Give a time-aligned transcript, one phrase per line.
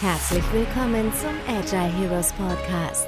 [0.00, 3.06] Herzlich willkommen zum Agile Heroes Podcast.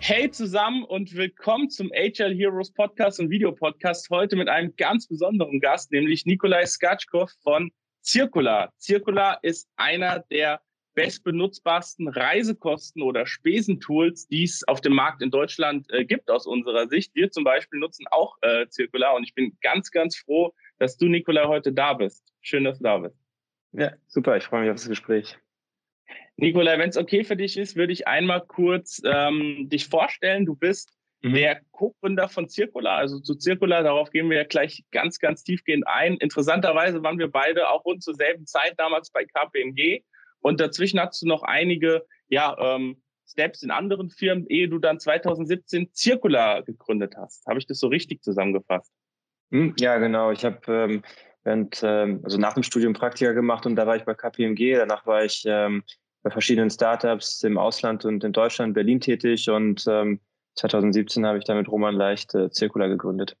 [0.00, 4.10] Hey zusammen und willkommen zum Agile Heroes Podcast und Videopodcast.
[4.10, 7.70] Heute mit einem ganz besonderen Gast, nämlich Nikolai Skatschkow von
[8.02, 8.72] Circular.
[8.80, 10.60] Circular ist einer der
[10.94, 16.88] bestbenutzbarsten Reisekosten- oder Spesentools, die es auf dem Markt in Deutschland äh, gibt aus unserer
[16.88, 17.14] Sicht.
[17.14, 21.06] Wir zum Beispiel nutzen auch äh, Circular und ich bin ganz, ganz froh, dass du,
[21.06, 22.24] Nikolai, heute da bist.
[22.40, 23.16] Schön, dass du da bist.
[23.70, 24.36] Ja, super.
[24.36, 25.38] Ich freue mich auf das Gespräch.
[26.36, 30.46] Nikolai, wenn es okay für dich ist, würde ich einmal kurz ähm, dich vorstellen.
[30.46, 30.92] Du bist
[31.22, 31.34] mhm.
[31.34, 36.16] der Co-Gründer von Circular, also zu Circular, darauf gehen wir gleich ganz, ganz tiefgehend ein.
[36.16, 40.02] Interessanterweise waren wir beide auch rund zur selben Zeit damals bei KPMG
[40.40, 45.00] und dazwischen hast du noch einige ja, ähm, Steps in anderen Firmen, ehe du dann
[45.00, 47.46] 2017 Circular gegründet hast.
[47.46, 48.92] Habe ich das so richtig zusammengefasst?
[49.50, 50.30] Hm, ja, genau.
[50.32, 51.02] Ich habe ähm,
[51.44, 54.76] während, ähm, also nach dem Studium Praktika gemacht und da war ich bei KPMG.
[54.76, 55.82] Danach war ich ähm,
[56.22, 60.20] bei verschiedenen Startups im Ausland und in Deutschland, Berlin tätig und ähm,
[60.56, 63.36] 2017 habe ich dann mit Roman Leicht äh, Circular gegründet.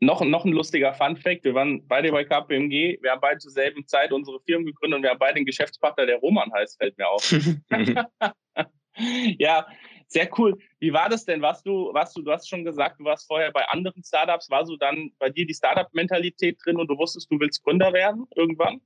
[0.00, 3.86] Noch, noch ein lustiger Fun-Fact: Wir waren beide bei KPMG, wir haben beide zur selben
[3.86, 7.08] Zeit unsere Firmen gegründet und wir haben beide einen Geschäftspartner, der Roman heißt, fällt mir
[7.08, 7.34] auf.
[9.38, 9.66] ja,
[10.08, 10.56] sehr cool.
[10.78, 11.42] Wie war das denn?
[11.42, 14.50] Warst du, warst du, du hast schon gesagt, du warst vorher bei anderen Startups.
[14.50, 18.26] War so dann bei dir die Startup-Mentalität drin und du wusstest, du willst Gründer werden
[18.34, 18.80] irgendwann?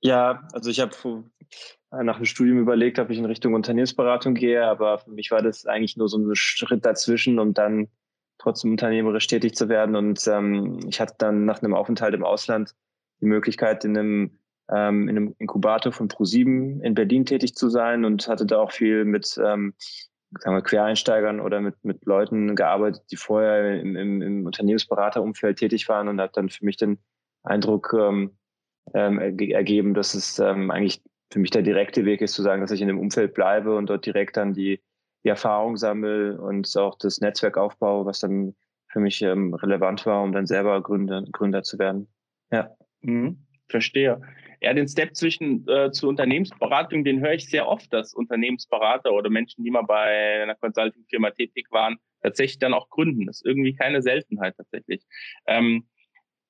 [0.00, 0.94] Ja, also ich habe
[1.90, 5.66] nach dem Studium überlegt, ob ich in Richtung Unternehmensberatung gehe, aber für mich war das
[5.66, 7.88] eigentlich nur so ein Schritt dazwischen, um dann
[8.38, 9.96] trotzdem unternehmerisch tätig zu werden.
[9.96, 12.74] Und ähm, ich hatte dann nach einem Aufenthalt im Ausland
[13.20, 14.38] die Möglichkeit, in einem,
[14.70, 18.72] ähm, in einem Inkubator von Pro7 in Berlin tätig zu sein und hatte da auch
[18.72, 19.74] viel mit ähm,
[20.40, 25.88] sagen wir, Quereinsteigern oder mit, mit Leuten gearbeitet, die vorher im, im, im Unternehmensberaterumfeld tätig
[25.88, 26.98] waren und hat dann für mich den
[27.42, 28.36] Eindruck ähm,
[28.94, 32.70] ähm, ergeben, dass es ähm, eigentlich für mich der direkte Weg ist, zu sagen, dass
[32.70, 34.80] ich in dem Umfeld bleibe und dort direkt dann die,
[35.24, 38.54] die Erfahrung sammle und auch das Netzwerk aufbaue, was dann
[38.90, 42.08] für mich ähm, relevant war, um dann selber Gründer, Gründer zu werden.
[42.50, 42.74] Ja.
[43.02, 44.20] Mhm, verstehe.
[44.60, 49.30] Ja, den Step zwischen äh, zur Unternehmensberatung, den höre ich sehr oft, dass Unternehmensberater oder
[49.30, 53.26] Menschen, die mal bei einer Consulting-Firma tätig waren, tatsächlich dann auch gründen.
[53.26, 55.04] Das ist irgendwie keine Seltenheit tatsächlich.
[55.46, 55.86] Ähm,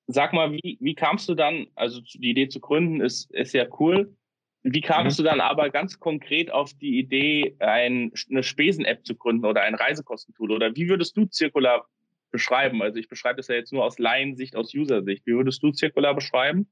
[0.07, 3.67] sag mal, wie, wie kamst du dann, also die Idee zu gründen ist, ist ja
[3.79, 4.15] cool.
[4.63, 5.23] Wie kamst mhm.
[5.23, 9.75] du dann aber ganz konkret auf die Idee, ein, eine Spesen-App zu gründen oder ein
[9.75, 10.51] Reisekostentool?
[10.51, 11.87] Oder wie würdest du Circular
[12.31, 12.81] beschreiben?
[12.81, 15.25] Also ich beschreibe das ja jetzt nur aus Laiensicht, aus User-Sicht.
[15.25, 16.67] Wie würdest du Circular beschreiben?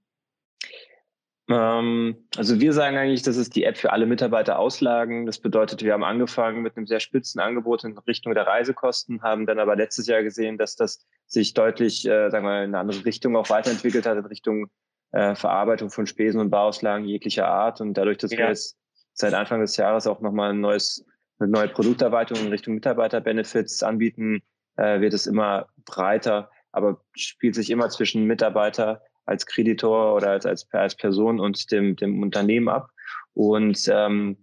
[1.50, 5.25] Ähm, also wir sagen eigentlich, das ist die App für alle Mitarbeiter Auslagen.
[5.25, 9.46] Das bedeutet, wir haben angefangen mit einem sehr spitzen Angebot in Richtung der Reisekosten, haben
[9.46, 13.06] dann aber letztes Jahr gesehen, dass das sich deutlich, äh, sagen wir, in eine andere
[13.06, 14.69] Richtung auch weiterentwickelt hat, in Richtung
[15.12, 17.79] äh, Verarbeitung von Spesen und Bauauslagen jeglicher Art.
[17.79, 18.40] Und dadurch, dass ja.
[18.40, 18.78] wir jetzt
[19.14, 21.06] seit Anfang des Jahres auch nochmal ein neues,
[21.40, 24.41] eine neue Produkterweiterung in Richtung Mitarbeiterbenefits anbieten,
[24.75, 30.45] äh, wird es immer breiter, aber spielt sich immer zwischen Mitarbeiter als Kreditor oder als,
[30.45, 32.89] als, als Person und dem, dem Unternehmen ab.
[33.33, 34.38] Und ähm,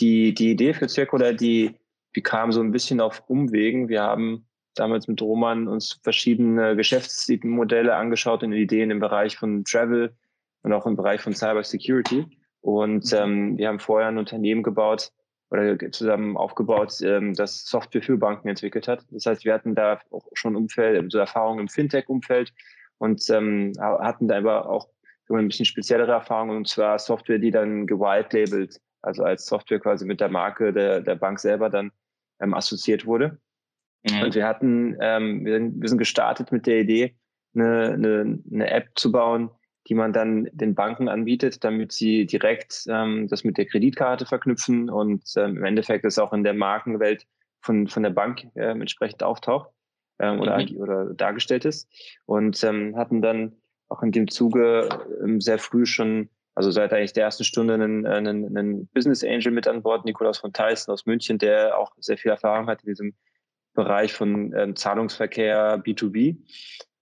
[0.00, 1.76] die, die Idee für Circular, die,
[2.16, 3.88] die kam so ein bisschen auf Umwegen.
[3.88, 10.16] Wir haben damals mit Roman uns verschiedene Geschäftsmodelle angeschaut und Ideen im Bereich von Travel
[10.62, 12.26] und auch im Bereich von Cyber Security.
[12.60, 13.18] Und mhm.
[13.18, 15.12] ähm, wir haben vorher ein Unternehmen gebaut
[15.50, 19.04] oder zusammen aufgebaut, ähm, das Software für Banken entwickelt hat.
[19.10, 22.52] Das heißt, wir hatten da auch schon Umfeld, so Erfahrungen im Fintech-Umfeld
[23.00, 24.88] und ähm, hatten da aber auch
[25.30, 30.20] ein bisschen speziellere Erfahrungen und zwar Software, die dann gewhite-labelt, also als Software quasi mit
[30.20, 31.92] der Marke der, der Bank selber dann
[32.40, 33.38] ähm, assoziiert wurde.
[34.02, 34.22] Mhm.
[34.22, 37.16] Und wir hatten, ähm, wir, sind, wir sind gestartet mit der Idee,
[37.54, 39.50] eine, eine, eine App zu bauen,
[39.88, 44.90] die man dann den Banken anbietet, damit sie direkt ähm, das mit der Kreditkarte verknüpfen
[44.90, 47.26] und ähm, im Endeffekt das auch in der Markenwelt
[47.62, 49.70] von, von der Bank äh, entsprechend auftaucht
[50.20, 50.76] ähm, oder, mhm.
[50.76, 51.88] oder dargestellt ist.
[52.26, 53.56] Und ähm, hatten dann
[53.88, 54.88] auch in dem Zuge
[55.22, 59.50] ähm, sehr früh schon, also seit eigentlich der ersten Stunde, einen, einen, einen Business Angel
[59.50, 62.90] mit an Bord, Nikolaus von Tyson aus München, der auch sehr viel Erfahrung hat in
[62.90, 63.14] diesem
[63.74, 66.36] Bereich von ähm, Zahlungsverkehr B2B.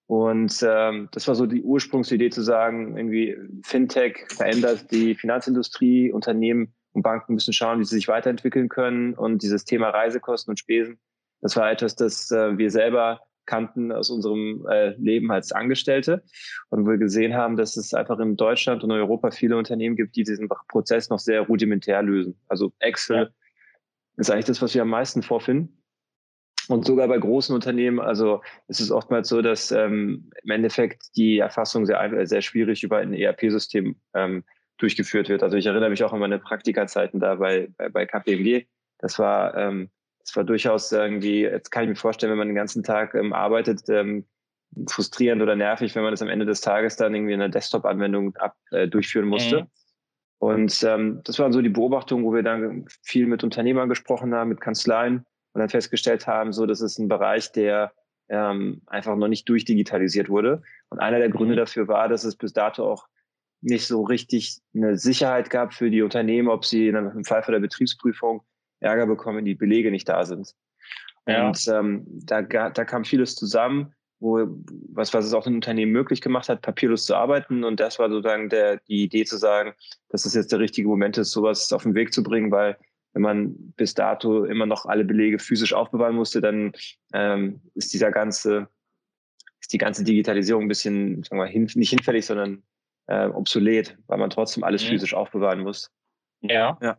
[0.06, 6.72] Und ähm, das war so die Ursprungsidee zu sagen, irgendwie Fintech verändert die Finanzindustrie, Unternehmen
[6.92, 9.12] und Banken müssen schauen, wie sie sich weiterentwickeln können.
[9.12, 10.98] Und dieses Thema Reisekosten und Spesen
[11.40, 16.22] das war etwas, das äh, wir selber kannten aus unserem äh, Leben als Angestellte
[16.68, 20.22] und wir gesehen haben, dass es einfach in Deutschland und Europa viele Unternehmen gibt, die
[20.22, 22.38] diesen Prozess noch sehr rudimentär lösen.
[22.48, 23.28] Also Excel ja.
[24.18, 25.82] ist eigentlich das, was wir am meisten vorfinden.
[26.68, 31.38] Und sogar bei großen Unternehmen, also es ist oftmals so, dass ähm, im Endeffekt die
[31.38, 34.44] Erfassung sehr, sehr schwierig über ein ERP-System ähm,
[34.76, 35.42] durchgeführt wird.
[35.42, 38.66] Also ich erinnere mich auch an meine Praktikazeiten da bei, bei, bei KPMG.
[38.98, 39.88] Das war, ähm,
[40.28, 43.32] das war durchaus irgendwie, jetzt kann ich mir vorstellen, wenn man den ganzen Tag ähm,
[43.32, 44.26] arbeitet, ähm,
[44.86, 48.36] frustrierend oder nervig, wenn man das am Ende des Tages dann irgendwie in einer Desktop-Anwendung
[48.36, 49.62] ab, äh, durchführen musste.
[49.62, 49.66] Mhm.
[50.40, 54.50] Und ähm, das waren so die Beobachtungen, wo wir dann viel mit Unternehmern gesprochen haben,
[54.50, 57.92] mit Kanzleien und dann festgestellt haben, so das ist ein Bereich, der
[58.28, 60.62] ähm, einfach noch nicht durchdigitalisiert wurde.
[60.90, 61.60] Und einer der Gründe mhm.
[61.60, 63.08] dafür war, dass es bis dato auch
[63.62, 68.42] nicht so richtig eine Sicherheit gab für die Unternehmen, ob sie im Fall der Betriebsprüfung
[68.80, 70.54] Ärger bekommen, wenn die Belege nicht da sind.
[71.26, 71.48] Ja.
[71.48, 74.46] Und ähm, da, da kam vieles zusammen, wo,
[74.90, 77.64] was, was es auch den Unternehmen möglich gemacht hat, papierlos zu arbeiten.
[77.64, 79.74] Und das war sozusagen der, die Idee zu sagen,
[80.08, 82.76] dass es jetzt der richtige Moment ist, sowas auf den Weg zu bringen, weil
[83.12, 86.72] wenn man bis dato immer noch alle Belege physisch aufbewahren musste, dann
[87.12, 88.68] ähm, ist dieser ganze,
[89.60, 92.62] ist die ganze Digitalisierung ein bisschen, sagen wir, hin, nicht hinfällig, sondern
[93.06, 94.90] äh, obsolet, weil man trotzdem alles mhm.
[94.90, 95.90] physisch aufbewahren muss.
[96.40, 96.78] Ja.
[96.80, 96.98] ja.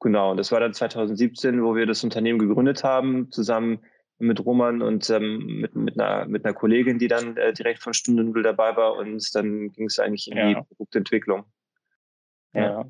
[0.00, 3.80] Genau, und das war dann 2017, wo wir das Unternehmen gegründet haben, zusammen
[4.18, 7.94] mit Roman und ähm, mit, mit, einer, mit einer Kollegin, die dann äh, direkt von
[7.94, 8.96] Stunde Null dabei war.
[8.96, 10.48] Und dann ging es eigentlich in ja.
[10.48, 11.44] die Produktentwicklung.
[12.52, 12.62] Ja.
[12.62, 12.84] ja.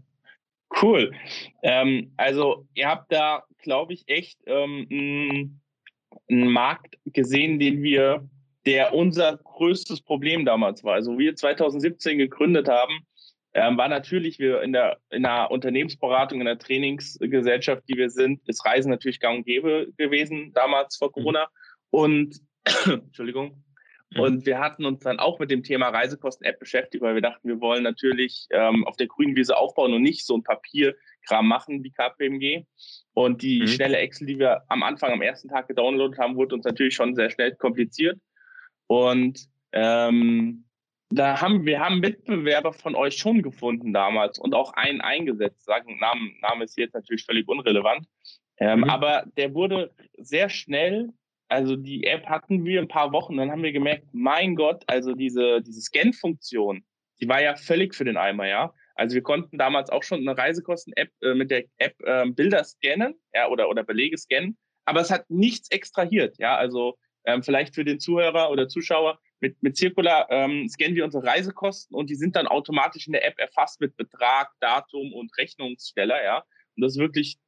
[0.82, 1.12] Cool.
[1.62, 5.60] Ähm, also ihr habt da, glaube ich, echt ähm,
[6.30, 8.28] einen Markt gesehen, den wir,
[8.66, 10.94] der unser größtes Problem damals war.
[10.94, 13.06] Also wir 2017 gegründet haben,
[13.54, 18.46] ähm, war natürlich wir in der in der Unternehmensberatung, in der Trainingsgesellschaft, die wir sind,
[18.48, 21.12] ist Reisen natürlich gang und gäbe gewesen damals vor mhm.
[21.12, 21.48] Corona.
[21.90, 22.40] Und
[22.86, 23.64] Entschuldigung.
[24.10, 24.20] Mhm.
[24.20, 27.60] Und wir hatten uns dann auch mit dem Thema Reisekosten-App beschäftigt, weil wir dachten, wir
[27.60, 31.90] wollen natürlich ähm, auf der grünen Wiese aufbauen und nicht so ein Papierkram machen wie
[31.90, 32.64] KPMG.
[33.14, 33.66] Und die mhm.
[33.68, 37.14] schnelle Excel, die wir am Anfang, am ersten Tag gedownloadet haben, wurde uns natürlich schon
[37.14, 38.18] sehr schnell kompliziert.
[38.86, 40.64] Und ähm,
[41.10, 45.64] da haben wir haben Mitbewerber von euch schon gefunden damals und auch einen eingesetzt.
[45.64, 48.06] Sagen Namen, Name ist jetzt natürlich völlig unrelevant.
[48.58, 48.90] Ähm, mhm.
[48.90, 51.12] Aber der wurde sehr schnell
[51.48, 55.14] also die App hatten wir ein paar Wochen, dann haben wir gemerkt, mein Gott, also
[55.14, 56.84] diese, diese Scan-Funktion,
[57.20, 58.72] die war ja völlig für den Eimer, ja.
[58.94, 63.14] Also wir konnten damals auch schon eine Reisekosten-App äh, mit der App äh, Bilder scannen,
[63.32, 66.56] ja, oder, oder Belege scannen, aber es hat nichts extrahiert, ja.
[66.56, 71.24] Also ähm, vielleicht für den Zuhörer oder Zuschauer, mit, mit Circular ähm, scannen wir unsere
[71.24, 76.22] Reisekosten und die sind dann automatisch in der App erfasst mit Betrag, Datum und Rechnungssteller,
[76.22, 76.38] ja.
[76.76, 77.38] Und das ist wirklich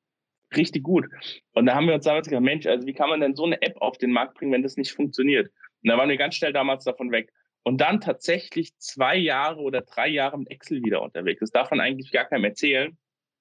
[0.57, 1.07] richtig gut.
[1.53, 3.61] Und da haben wir uns damals gesagt, Mensch, also wie kann man denn so eine
[3.63, 5.49] App auf den Markt bringen, wenn das nicht funktioniert?
[5.83, 7.33] Und da waren wir ganz schnell damals davon weg.
[7.63, 11.41] Und dann tatsächlich zwei Jahre oder drei Jahre mit Excel wieder unterwegs.
[11.41, 12.97] Das darf man eigentlich gar keinem erzählen.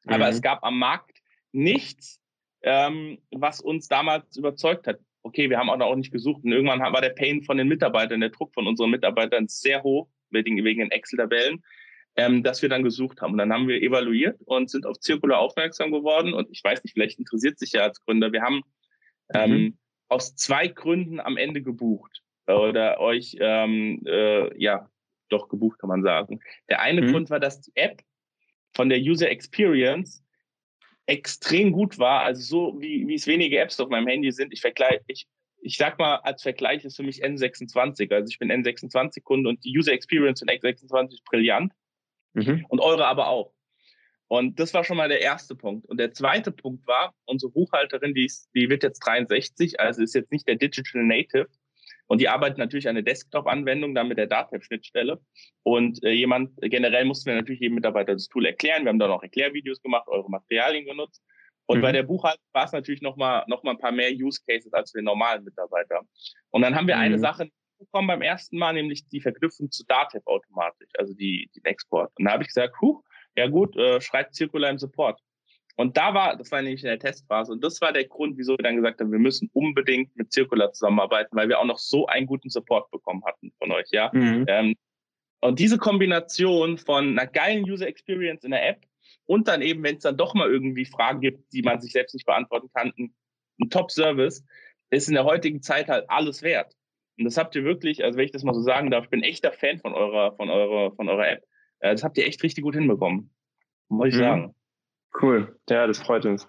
[0.05, 0.13] Mhm.
[0.13, 1.19] Aber es gab am Markt
[1.51, 2.19] nichts,
[2.61, 4.99] ähm, was uns damals überzeugt hat.
[5.21, 6.43] Okay, wir haben auch noch nicht gesucht.
[6.43, 10.09] Und irgendwann war der Pain von den Mitarbeitern, der Druck von unseren Mitarbeitern sehr hoch
[10.29, 11.63] wegen, wegen den Excel-Tabellen
[12.19, 13.33] ähm, das wir dann gesucht haben.
[13.33, 16.33] Und dann haben wir evaluiert und sind auf Circular aufmerksam geworden.
[16.33, 18.31] Und ich weiß nicht, vielleicht interessiert sich ja als Gründer.
[18.31, 18.61] Wir haben
[19.33, 19.77] ähm, mhm.
[20.09, 24.89] aus zwei Gründen am Ende gebucht oder euch ähm, äh, ja
[25.29, 26.39] doch gebucht, kann man sagen.
[26.69, 27.11] Der eine mhm.
[27.11, 28.01] Grund war, dass die App
[28.73, 30.23] von der User Experience
[31.09, 34.53] extrem gut war, also so wie, wie es wenige Apps auf meinem Handy sind.
[34.53, 35.27] Ich vergleiche, ich,
[35.61, 38.13] ich sag mal, als Vergleich ist für mich N26.
[38.13, 41.73] Also ich bin N26-Kunde und die User Experience von N26 ist brillant.
[42.33, 42.65] Mhm.
[42.69, 43.53] Und eure aber auch.
[44.27, 45.87] Und das war schon mal der erste Punkt.
[45.87, 50.13] Und der zweite Punkt war, unsere Buchhalterin, die, ist, die wird jetzt 63, also ist
[50.13, 51.47] jetzt nicht der Digital Native.
[52.09, 55.21] Und die arbeitet natürlich an der Desktop-Anwendung, dann mit der Datev-Schnittstelle.
[55.61, 58.83] Und äh, jemand, generell mussten wir natürlich jedem Mitarbeiter das Tool erklären.
[58.83, 61.23] Wir haben da noch Erklärvideos gemacht, eure Materialien genutzt.
[61.67, 61.81] Und mhm.
[61.83, 64.73] bei der Buchhaltung war es natürlich noch mal, noch mal ein paar mehr Use Cases
[64.73, 66.01] als für den normalen Mitarbeiter.
[66.49, 67.01] Und dann haben wir mhm.
[67.01, 67.47] eine Sache
[67.77, 72.11] bekommen beim ersten Mal, nämlich die Verknüpfung zu Datev automatisch, also die, den Export.
[72.17, 73.03] Und da habe ich gesagt, huh,
[73.35, 75.21] ja gut, äh, schreibt Circular im Support.
[75.79, 78.57] Und da war, das war nämlich in der Testphase, und das war der Grund, wieso
[78.57, 82.05] wir dann gesagt haben, wir müssen unbedingt mit Circular zusammenarbeiten, weil wir auch noch so
[82.05, 84.11] einen guten Support bekommen hatten von euch, ja.
[84.11, 84.43] Mhm.
[84.49, 84.75] Ähm,
[85.39, 88.81] und diese Kombination von einer geilen User Experience in der App
[89.25, 92.13] und dann eben, wenn es dann doch mal irgendwie Fragen gibt, die man sich selbst
[92.13, 93.15] nicht beantworten kann, ein,
[93.61, 94.43] ein Top-Service,
[94.89, 96.75] ist in der heutigen Zeit halt alles wert.
[97.17, 99.23] Und das habt ihr wirklich, also wenn ich das mal so sagen darf, ich bin
[99.23, 101.43] echter Fan von eurer, von eurer, von eurer App.
[101.79, 103.33] Äh, das habt ihr echt richtig gut hinbekommen.
[103.87, 104.19] Muss ich mhm.
[104.19, 104.55] sagen.
[105.21, 105.55] Cool.
[105.69, 106.47] Ja, das freut uns.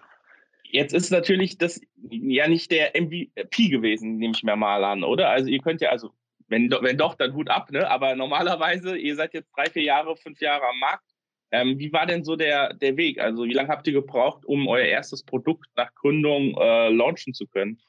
[0.63, 5.29] Jetzt ist natürlich das ja nicht der MVP gewesen, nehme ich mir mal an, oder?
[5.29, 6.11] Also ihr könnt ja, also
[6.47, 7.89] wenn, wenn doch, dann Hut ab, ne?
[7.89, 11.05] Aber normalerweise, ihr seid jetzt drei, vier Jahre, fünf Jahre am Markt.
[11.51, 13.19] Ähm, wie war denn so der, der Weg?
[13.19, 17.47] Also wie lange habt ihr gebraucht, um euer erstes Produkt nach Gründung äh, launchen zu
[17.47, 17.79] können?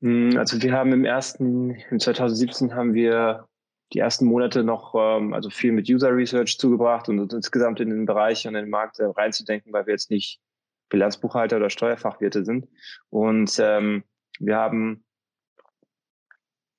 [0.00, 3.47] Hm, also wir haben im ersten, in 2017 haben wir
[3.92, 7.90] die ersten Monate noch ähm, also viel mit User Research zugebracht und uns insgesamt in
[7.90, 10.40] den Bereich und in den Markt äh, reinzudenken, weil wir jetzt nicht
[10.88, 12.68] Bilanzbuchhalter oder Steuerfachwirte sind.
[13.10, 14.04] Und ähm,
[14.38, 15.04] wir haben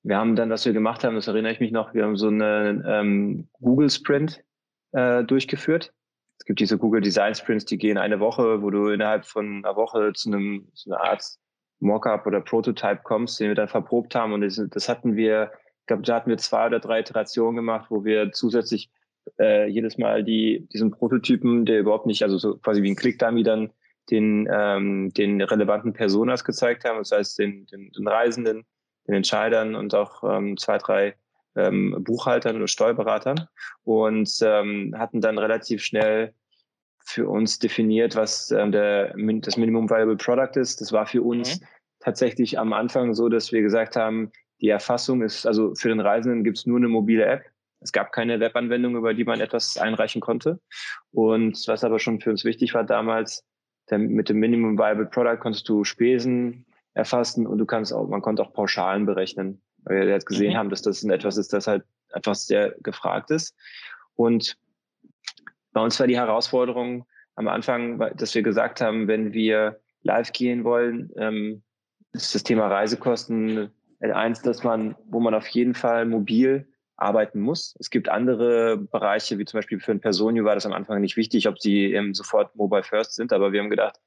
[0.04, 2.28] wir haben dann, was wir gemacht haben, das erinnere ich mich noch, wir haben so
[2.28, 4.44] eine ähm, Google Sprint
[4.92, 5.94] äh, durchgeführt.
[6.38, 9.75] Es gibt diese Google Design Sprints, die gehen eine Woche, wo du innerhalb von einer
[9.75, 11.24] Woche zu einem zu einer Art
[11.80, 14.34] Mockup oder Prototype kommst, den wir dann verprobt haben.
[14.34, 15.51] Und das, das hatten wir,
[15.89, 18.89] glaube, da hatten wir zwei oder drei Iterationen gemacht, wo wir zusätzlich
[19.39, 23.43] äh, jedes Mal die, diesen Prototypen, der überhaupt nicht, also so quasi wie ein Click-Dummy
[23.43, 23.72] dann
[24.10, 28.65] den, ähm, den relevanten Personas gezeigt haben, das heißt den, den, den Reisenden,
[29.08, 31.15] den Entscheidern und auch ähm, zwei, drei
[31.55, 33.48] ähm, Buchhaltern oder Steuerberatern
[33.84, 36.34] und ähm, hatten dann relativ schnell
[37.03, 40.81] für uns definiert, was ähm, der, das Minimum Viable Product ist.
[40.81, 41.65] Das war für uns mhm.
[42.00, 44.31] tatsächlich am Anfang so, dass wir gesagt haben,
[44.62, 47.46] die Erfassung ist, also für den Reisenden gibt es nur eine mobile App.
[47.82, 50.60] Es gab keine Webanwendung, über die man etwas einreichen konnte.
[51.12, 53.46] Und was aber schon für uns wichtig war damals,
[53.92, 58.44] mit dem Minimum Viable Product konntest du Spesen erfassen und du kannst auch, man konnte
[58.44, 60.58] auch Pauschalen berechnen, weil wir jetzt gesehen mhm.
[60.58, 63.56] haben, dass das etwas ist, das halt einfach sehr gefragt ist.
[64.16, 64.58] Und
[65.72, 70.63] bei uns war die Herausforderung am Anfang, dass wir gesagt haben, wenn wir live gehen
[70.63, 71.63] wollen, ähm,
[72.12, 77.75] ist das Thema Reisekosten eins, dass man, wo man auf jeden Fall mobil arbeiten muss.
[77.79, 81.18] Es gibt andere Bereiche, wie zum Beispiel für ein Personio war das am Anfang nicht
[81.18, 84.00] wichtig, ob sie ähm, sofort mobile first sind, aber wir haben gedacht,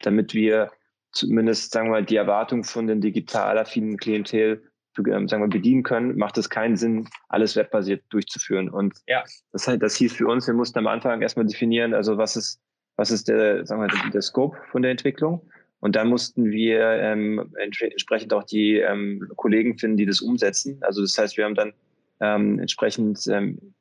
[0.00, 0.70] damit wir
[1.12, 4.62] zumindest, sagen wir mal, die Erwartung von den digital affinen Klientel
[5.06, 8.68] ähm, sagen wir, bedienen können, macht es keinen Sinn, alles webbasiert durchzuführen.
[8.68, 9.22] Und ja.
[9.52, 12.60] das, das hieß für uns, wir mussten am Anfang erstmal definieren, also was ist,
[12.96, 15.48] was ist der, sagen wir, der Scope von der Entwicklung.
[15.80, 20.78] Und dann mussten wir ähm, entsprechend auch die ähm, Kollegen finden, die das umsetzen.
[20.82, 21.72] Also das heißt, wir haben dann
[22.20, 23.74] ähm, entsprechend, ähm,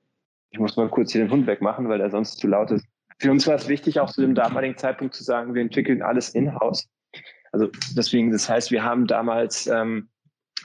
[0.51, 2.85] ich muss mal kurz hier den Hund wegmachen, weil er sonst zu laut ist.
[3.19, 6.29] Für uns war es wichtig, auch zu dem damaligen Zeitpunkt zu sagen, wir entwickeln alles
[6.29, 6.87] in-house.
[7.51, 10.09] Also deswegen, das heißt, wir haben damals ähm,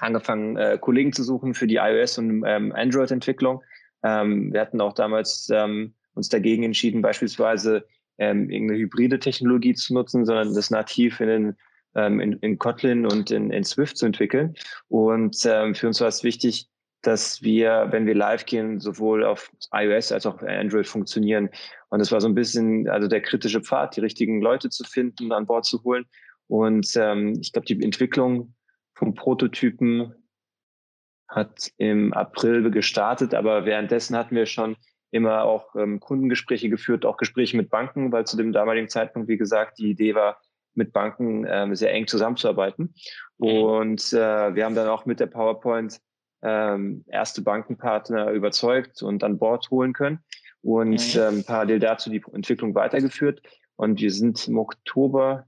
[0.01, 3.62] angefangen, äh, Kollegen zu suchen für die iOS- und ähm, Android-Entwicklung.
[4.05, 7.87] Ähm, wir hatten auch damals ähm, uns dagegen entschieden, beispielsweise
[8.23, 11.57] ähm, irgendeine hybride Technologie zu nutzen, sondern das nativ in, den,
[11.97, 14.55] ähm, in, in Kotlin und in, in Swift zu entwickeln.
[14.88, 16.69] Und ähm, für uns war es wichtig,
[17.02, 21.49] dass wir, wenn wir live gehen, sowohl auf iOS als auch auf Android funktionieren.
[21.91, 25.33] Und es war so ein bisschen, also der kritische Pfad, die richtigen Leute zu finden,
[25.33, 26.05] an Bord zu holen.
[26.47, 28.55] Und ähm, ich glaube, die Entwicklung
[28.95, 30.14] vom Prototypen
[31.26, 34.76] hat im April gestartet, aber währenddessen hatten wir schon
[35.12, 39.37] immer auch ähm, Kundengespräche geführt, auch Gespräche mit Banken, weil zu dem damaligen Zeitpunkt, wie
[39.37, 40.40] gesagt, die Idee war,
[40.75, 42.95] mit Banken ähm, sehr eng zusammenzuarbeiten.
[43.38, 43.49] Mhm.
[43.49, 46.00] Und äh, wir haben dann auch mit der PowerPoint
[46.42, 50.21] ähm, erste Bankenpartner überzeugt und an Bord holen können
[50.62, 51.21] und mhm.
[51.21, 53.42] ähm, parallel dazu die Entwicklung weitergeführt.
[53.76, 55.47] Und wir sind im Oktober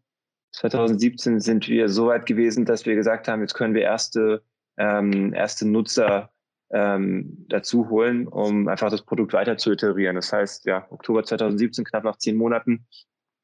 [0.52, 4.42] 2017 sind wir so weit gewesen, dass wir gesagt haben, jetzt können wir erste,
[4.76, 6.30] ähm, erste Nutzer
[6.70, 10.16] ähm, dazu holen, um einfach das Produkt weiter zu iterieren.
[10.16, 12.86] Das heißt, ja, Oktober 2017, knapp nach zehn Monaten,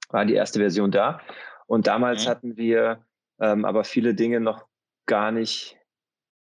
[0.08, 1.20] war die erste Version da.
[1.66, 2.30] Und damals mhm.
[2.30, 3.04] hatten wir
[3.40, 4.66] ähm, aber viele Dinge noch
[5.06, 5.78] gar nicht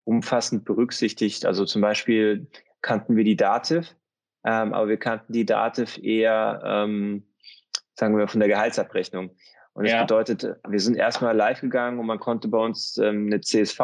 [0.05, 1.45] umfassend berücksichtigt.
[1.45, 2.49] Also zum Beispiel
[2.81, 3.95] kannten wir die Dativ,
[4.45, 7.27] ähm, aber wir kannten die Dativ eher, ähm,
[7.95, 9.37] sagen wir, von der Gehaltsabrechnung.
[9.75, 10.03] Und das ja.
[10.03, 13.81] bedeutet, wir sind erstmal live gegangen und man konnte bei uns ähm, eine CSV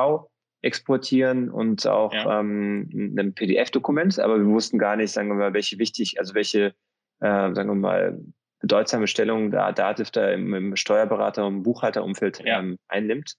[0.65, 2.41] exportieren und auch ja.
[2.41, 6.75] ähm, ein PDF-Dokument, aber wir wussten gar nicht, sagen wir mal, welche wichtig, also welche,
[7.21, 8.21] äh, sagen wir mal,
[8.61, 12.61] bedeutsame Stellung da Dativ da im, im Steuerberater- und Buchhalterumfeld ja.
[12.61, 13.35] ähm, einnimmt.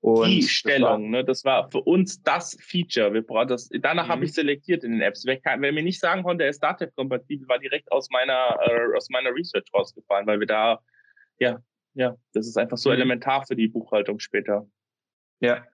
[0.00, 3.12] Und die Stellung, das war, ne, das war für uns das Feature.
[3.12, 4.10] Wir brauchen das, danach mhm.
[4.12, 5.26] habe ich selektiert in den Apps.
[5.26, 8.96] Wer, kann, wer mir nicht sagen konnte, er ist Dativ-kompatibel, war direkt aus meiner, äh,
[8.96, 10.78] aus meiner Research rausgefallen, weil wir da
[11.38, 11.60] ja
[11.94, 12.96] ja, das ist einfach so mhm.
[12.96, 14.66] elementar für die Buchhaltung später.
[15.40, 15.64] Ja,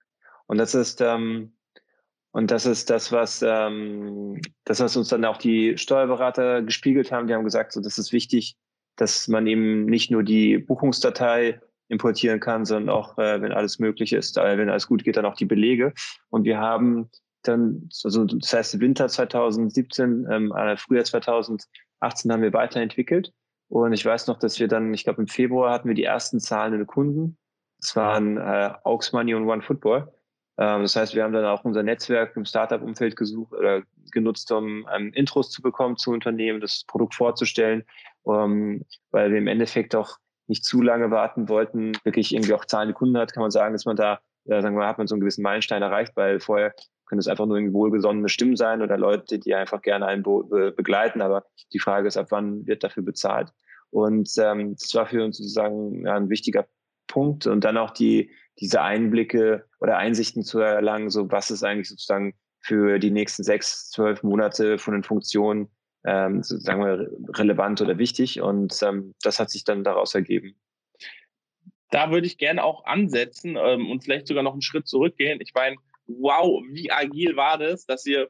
[0.47, 1.53] und das ist ähm,
[2.31, 7.27] und das ist das, was ähm, das, was uns dann auch die Steuerberater gespiegelt haben.
[7.27, 8.57] Die haben gesagt, so das ist wichtig,
[8.95, 14.13] dass man eben nicht nur die Buchungsdatei importieren kann, sondern auch, äh, wenn alles möglich
[14.13, 15.93] ist, äh, wenn alles gut geht, dann auch die Belege.
[16.29, 17.09] Und wir haben
[17.43, 23.33] dann, also das heißt Winter 2017, ähm, äh, Frühjahr 2018 haben wir weiterentwickelt
[23.69, 26.39] und ich weiß noch, dass wir dann, ich glaube im Februar hatten wir die ersten
[26.39, 27.37] zahlenden Kunden.
[27.79, 30.11] Das waren äh, Aux Money und One Football.
[30.57, 35.13] Das heißt, wir haben dann auch unser Netzwerk im Startup-Umfeld gesucht oder genutzt, um ähm,
[35.13, 37.83] Intros zu bekommen zu Unternehmen, das Produkt vorzustellen,
[38.27, 42.95] ähm, weil wir im Endeffekt auch nicht zu lange warten wollten, wirklich irgendwie auch zahlende
[42.95, 45.43] Kunden hat, kann man sagen, dass man da, sagen wir, hat man so einen gewissen
[45.43, 46.73] Meilenstein erreicht, weil vorher
[47.05, 50.73] können es einfach nur irgendwie wohlgesonnene Stimmen sein oder Leute, die einfach gerne einen be
[50.75, 51.21] begleiten.
[51.21, 53.53] Aber die Frage ist, ab wann wird dafür bezahlt?
[53.89, 56.67] Und ähm, das war für uns sozusagen ja, ein wichtiger
[57.07, 57.47] Punkt.
[57.47, 62.33] Und dann auch die, diese Einblicke oder Einsichten zu erlangen, so was ist eigentlich sozusagen
[62.59, 65.69] für die nächsten sechs, zwölf Monate von den Funktionen
[66.05, 68.41] ähm, sagen wir, relevant oder wichtig.
[68.41, 70.55] Und ähm, das hat sich dann daraus ergeben.
[71.89, 75.39] Da würde ich gerne auch ansetzen ähm, und vielleicht sogar noch einen Schritt zurückgehen.
[75.41, 75.75] Ich meine,
[76.07, 78.29] wow, wie agil war das, dass ihr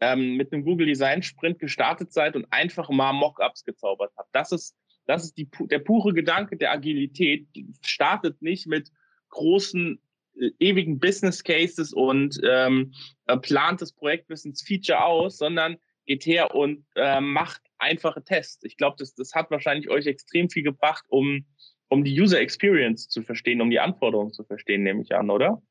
[0.00, 4.28] ähm, mit einem Google Design Sprint gestartet seid und einfach mal Mockups gezaubert habt.
[4.32, 7.46] Das ist, das ist die, der pure Gedanke der Agilität.
[7.84, 8.90] Startet nicht mit
[9.34, 10.00] großen
[10.40, 12.92] äh, ewigen Business Cases und ähm,
[13.26, 15.76] äh, plant das Projektwissens Feature aus, sondern
[16.06, 18.64] geht her und äh, macht einfache Tests.
[18.64, 21.44] Ich glaube, das, das hat wahrscheinlich euch extrem viel gebracht, um,
[21.88, 25.62] um die User Experience zu verstehen, um die Anforderungen zu verstehen, nehme ich an, oder?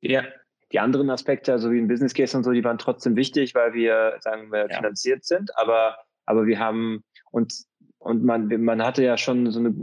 [0.00, 0.24] Ja,
[0.72, 3.74] die anderen Aspekte, also wie ein Business Case und so, die waren trotzdem wichtig, weil
[3.74, 4.76] wir, sagen wir, ja.
[4.76, 5.56] finanziert sind.
[5.56, 5.96] Aber,
[6.26, 7.54] aber wir haben und
[8.04, 9.74] und man, man hatte ja schon so eine,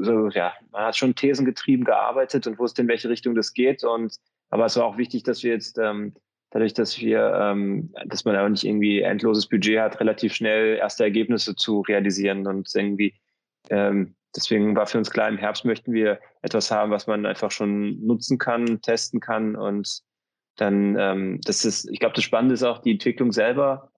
[0.00, 3.82] so, ja, man hat schon Thesen getrieben gearbeitet und wusste, in welche Richtung das geht.
[3.82, 4.16] Und
[4.50, 6.14] aber es war auch wichtig, dass wir jetzt ähm,
[6.50, 11.02] dadurch, dass wir, ähm, dass man auch nicht irgendwie endloses Budget hat, relativ schnell erste
[11.02, 13.14] Ergebnisse zu realisieren und irgendwie
[13.70, 17.50] ähm, deswegen war für uns klar, im Herbst möchten wir etwas haben, was man einfach
[17.50, 20.02] schon nutzen kann, testen kann und
[20.56, 23.90] dann, ähm, das ist, ich glaube, das Spannende ist auch die Entwicklung selber.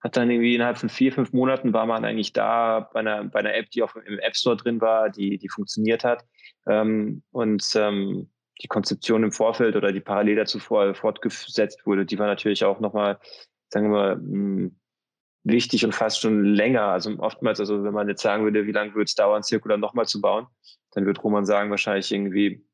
[0.00, 3.40] Hat dann irgendwie innerhalb von vier, fünf Monaten war man eigentlich da bei einer, bei
[3.40, 6.24] einer App, die auch im App Store drin war, die, die funktioniert hat.
[6.66, 8.30] Ähm, und ähm,
[8.62, 13.18] die Konzeption im Vorfeld oder die parallel dazu fortgesetzt wurde, die war natürlich auch nochmal,
[13.68, 14.76] sagen wir mal, hm,
[15.44, 16.82] wichtig und fast schon länger.
[16.82, 20.06] Also oftmals, also wenn man jetzt sagen würde, wie lange würde es dauern, Zirkular nochmal
[20.06, 20.46] zu bauen,
[20.92, 22.64] dann würde Roman sagen, wahrscheinlich irgendwie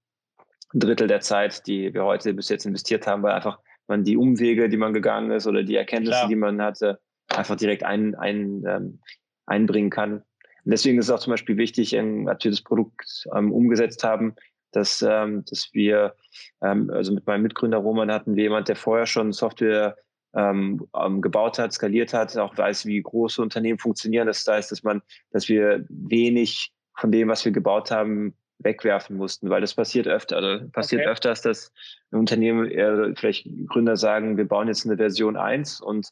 [0.72, 4.16] ein Drittel der Zeit, die wir heute bis jetzt investiert haben, weil einfach man die
[4.16, 6.28] Umwege, die man gegangen ist oder die Erkenntnisse, Klar.
[6.28, 9.00] die man hatte, einfach direkt ein, ein, ähm,
[9.46, 10.22] einbringen kann.
[10.64, 14.02] Und deswegen ist es auch zum Beispiel wichtig, ähm, als wir das Produkt ähm, umgesetzt
[14.04, 14.34] haben,
[14.72, 16.14] dass, ähm, dass wir,
[16.62, 19.96] ähm, also mit meinem Mitgründer Roman hatten wir jemand, der vorher schon Software
[20.34, 24.26] ähm, ähm, gebaut hat, skaliert hat, auch weiß, wie große Unternehmen funktionieren.
[24.26, 29.50] Das heißt, dass man, dass wir wenig von dem, was wir gebaut haben, wegwerfen mussten,
[29.50, 30.36] weil das passiert öfter.
[30.36, 31.10] Also passiert okay.
[31.10, 31.72] öfters, dass
[32.10, 36.08] Unternehmen, äh, vielleicht Gründer sagen, wir bauen jetzt eine Version 1 und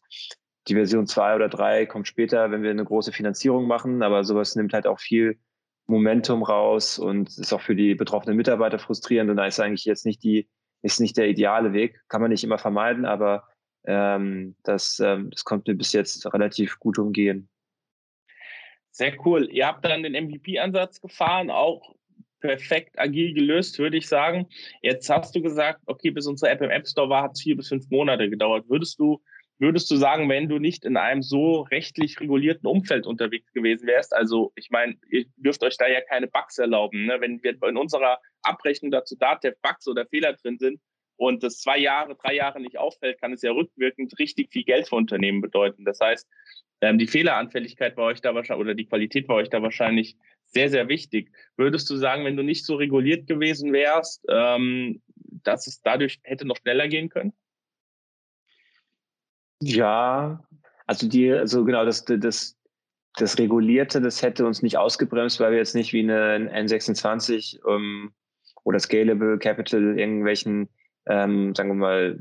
[0.68, 4.55] die Version 2 oder 3 kommt später, wenn wir eine große Finanzierung machen, aber sowas
[4.55, 5.38] nimmt halt auch viel
[5.87, 10.07] Momentum raus und ist auch für die betroffenen Mitarbeiter frustrierend und da ist eigentlich jetzt
[10.07, 10.48] nicht die,
[10.83, 12.01] ist nicht der ideale Weg.
[12.09, 13.48] Kann man nicht immer vermeiden, aber
[13.85, 17.48] ähm, das, ähm, das konnte bis jetzt relativ gut umgehen.
[18.90, 19.48] Sehr cool.
[19.51, 21.94] Ihr habt dann den MVP-Ansatz gefahren, auch
[22.40, 24.48] perfekt agil gelöst, würde ich sagen.
[24.83, 27.57] Jetzt hast du gesagt, okay, bis unsere App im App Store war, hat es vier
[27.57, 28.68] bis fünf Monate gedauert.
[28.68, 29.22] Würdest du
[29.58, 34.14] würdest du sagen, wenn du nicht in einem so rechtlich regulierten Umfeld unterwegs gewesen wärst,
[34.14, 37.20] also ich meine, ihr dürft euch da ja keine Bugs erlauben, ne?
[37.20, 40.80] wenn wir in unserer Abrechnung dazu Datev Bugs oder Fehler drin sind
[41.16, 44.88] und das zwei Jahre, drei Jahre nicht auffällt, kann es ja rückwirkend richtig viel Geld
[44.88, 45.84] für Unternehmen bedeuten.
[45.84, 46.28] Das heißt,
[46.80, 50.68] ähm, die Fehleranfälligkeit bei euch da wahrscheinlich oder die Qualität bei euch da wahrscheinlich sehr,
[50.68, 51.30] sehr wichtig.
[51.56, 55.00] Würdest du sagen, wenn du nicht so reguliert gewesen wärst, ähm,
[55.44, 57.32] dass es dadurch hätte noch schneller gehen können?
[59.64, 60.42] Ja,
[60.88, 62.59] also die, also genau, das, das,
[63.14, 68.12] das Regulierte, das hätte uns nicht ausgebremst, weil wir jetzt nicht wie eine N26 ähm,
[68.64, 70.68] oder Scalable Capital irgendwelchen,
[71.07, 72.20] ähm, sagen wir mal,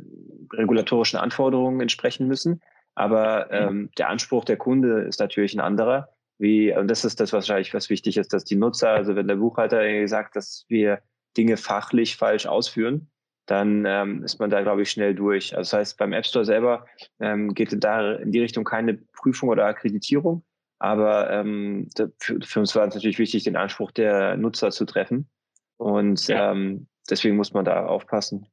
[0.54, 2.62] regulatorischen Anforderungen entsprechen müssen.
[2.94, 6.10] Aber ähm, der Anspruch der Kunde ist natürlich ein anderer.
[6.38, 9.38] Wie, und das ist das wahrscheinlich, was wichtig ist, dass die Nutzer, also wenn der
[9.38, 11.02] Buchhalter sagt, dass wir
[11.38, 13.10] Dinge fachlich falsch ausführen,
[13.46, 15.56] dann ähm, ist man da, glaube ich, schnell durch.
[15.58, 16.86] Also das heißt, beim App Store selber
[17.20, 20.44] ähm, geht da in die Richtung keine Prüfung oder Akkreditierung.
[20.80, 25.30] Aber ähm, für, für, uns war es natürlich wichtig, den Anspruch der Nutzer zu treffen.
[25.78, 26.52] Und ja.
[26.52, 28.48] ähm, deswegen muss man da aufpassen.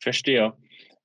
[0.00, 0.54] Verstehe.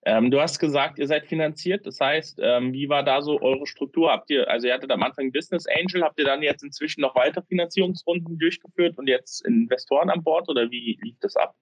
[0.05, 1.85] Ähm, du hast gesagt, ihr seid finanziert.
[1.85, 4.11] Das heißt, ähm, wie war da so eure Struktur?
[4.11, 7.15] Habt ihr, also ihr hattet am Anfang Business Angel, habt ihr dann jetzt inzwischen noch
[7.15, 11.55] weitere Finanzierungsrunden durchgeführt und jetzt Investoren an Bord oder wie lief das ab?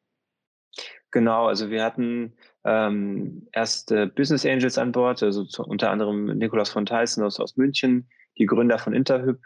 [1.12, 2.34] Genau, also wir hatten
[2.66, 7.40] ähm, erst äh, Business Angels an Bord, also zu, unter anderem Nikolaus von Theissen aus,
[7.40, 9.40] aus München, die Gründer von Interhyp,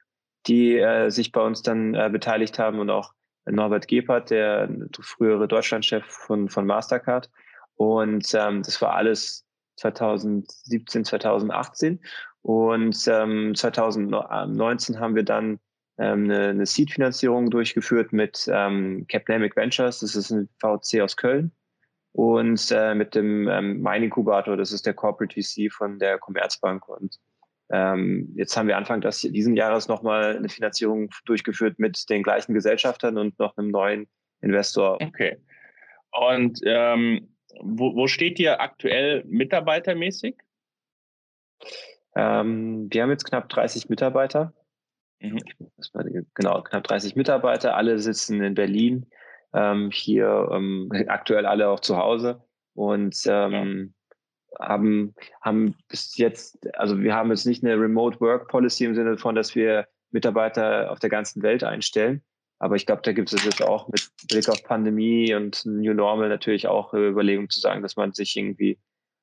[0.48, 3.14] die äh, sich bei uns dann äh, beteiligt haben und auch
[3.46, 4.70] Norbert Gebhardt, der
[5.00, 7.30] frühere Deutschlandchef von, von Mastercard.
[7.76, 9.46] Und ähm, das war alles
[9.78, 12.00] 2017, 2018.
[12.42, 15.60] Und ähm, 2019 haben wir dann
[16.02, 20.00] ähm, eine, eine Seed-Finanzierung durchgeführt mit ähm, Capnamic Ventures.
[20.00, 21.52] Das ist ein VC aus Köln.
[22.14, 26.90] und äh, mit dem ähm, Mein Inkubator, das ist der Corporate VC von der Commerzbank.
[26.90, 27.20] Und
[27.70, 32.54] ähm, jetzt haben wir Anfang des, diesen Jahres nochmal eine Finanzierung durchgeführt mit den gleichen
[32.54, 34.08] Gesellschaftern und noch einem neuen
[34.42, 35.00] Investor.
[35.02, 35.38] Okay.
[36.12, 37.30] Und ähm,
[37.62, 40.36] wo, wo steht ihr aktuell mitarbeitermäßig?
[42.16, 44.52] Ähm, wir haben jetzt knapp 30 Mitarbeiter.
[45.22, 45.40] Mhm.
[46.34, 47.76] Genau, knapp 30 Mitarbeiter.
[47.76, 49.06] Alle sitzen in Berlin.
[49.54, 52.42] Ähm, hier ähm, aktuell alle auch zu Hause
[52.74, 53.94] und ähm,
[54.60, 54.68] ja.
[54.70, 59.18] haben haben bis jetzt, also wir haben jetzt nicht eine Remote Work Policy im Sinne
[59.18, 62.22] von, dass wir Mitarbeiter auf der ganzen Welt einstellen.
[62.60, 66.30] Aber ich glaube, da gibt es jetzt auch mit Blick auf Pandemie und New Normal
[66.30, 68.78] natürlich auch Überlegungen zu sagen, dass man sich irgendwie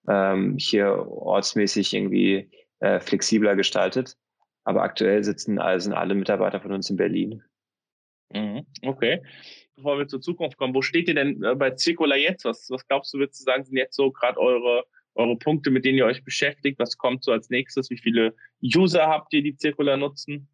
[0.08, 4.16] ähm, hier ortsmäßig irgendwie äh, flexibler gestaltet.
[4.68, 7.42] Aber aktuell sitzen also sind alle Mitarbeiter von uns in Berlin.
[8.34, 9.22] Mhm, okay.
[9.76, 12.44] Bevor wir zur Zukunft kommen, wo steht ihr denn äh, bei Circular jetzt?
[12.44, 15.86] Was, was glaubst du, würdest du sagen, sind jetzt so gerade eure, eure Punkte, mit
[15.86, 16.78] denen ihr euch beschäftigt?
[16.78, 17.88] Was kommt so als nächstes?
[17.88, 20.46] Wie viele User habt ihr, die Circular nutzen?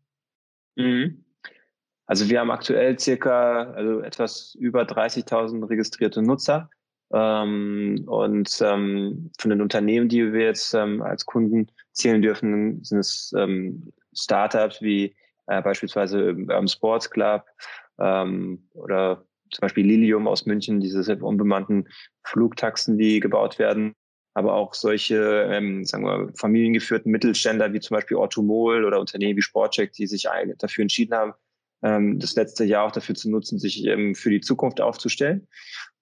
[0.77, 1.25] Mhm.
[2.07, 6.71] Also wir haben aktuell circa, also etwas über 30.000 registrierte Nutzer.
[7.13, 12.99] Ähm, und ähm, von den Unternehmen, die wir jetzt ähm, als Kunden zählen dürfen, sind
[13.01, 15.15] es ähm, Startups wie
[15.47, 17.45] äh, beispielsweise Urban Sports Club
[17.99, 21.89] ähm, oder zum Beispiel Lilium aus München, diese unbemannten
[22.25, 23.95] Flugtaxen, die gebaut werden,
[24.35, 29.43] aber auch solche, ähm, sagen wir, familiengeführten Mittelständler wie zum Beispiel Automol oder Unternehmen wie
[29.43, 30.27] Sportcheck, die sich
[30.59, 31.35] dafür entschieden haben,
[31.83, 35.47] ähm, das letzte Jahr auch dafür zu nutzen, sich ähm, für die Zukunft aufzustellen.